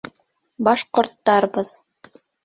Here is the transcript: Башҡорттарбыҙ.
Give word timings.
Башҡорттарбыҙ. 0.67 1.69